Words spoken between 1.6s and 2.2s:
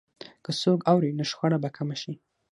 به کمه شي.